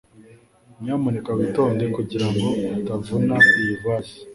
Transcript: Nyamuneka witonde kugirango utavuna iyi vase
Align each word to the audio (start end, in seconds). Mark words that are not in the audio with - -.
Nyamuneka 0.81 1.29
witonde 1.37 1.83
kugirango 1.95 2.47
utavuna 2.77 3.35
iyi 3.59 3.75
vase 3.83 4.17